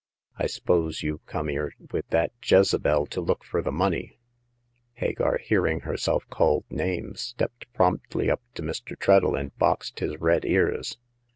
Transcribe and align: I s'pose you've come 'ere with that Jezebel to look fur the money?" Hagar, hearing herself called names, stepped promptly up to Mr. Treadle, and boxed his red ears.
I 0.39 0.47
s'pose 0.47 1.03
you've 1.03 1.23
come 1.27 1.47
'ere 1.47 1.73
with 1.91 2.07
that 2.07 2.31
Jezebel 2.43 3.05
to 3.05 3.21
look 3.21 3.43
fur 3.43 3.61
the 3.61 3.71
money?" 3.71 4.17
Hagar, 4.93 5.37
hearing 5.37 5.81
herself 5.81 6.27
called 6.31 6.65
names, 6.71 7.21
stepped 7.21 7.71
promptly 7.73 8.27
up 8.27 8.41
to 8.55 8.63
Mr. 8.63 8.97
Treadle, 8.97 9.35
and 9.35 9.55
boxed 9.59 9.99
his 9.99 10.17
red 10.19 10.43
ears. 10.43 10.97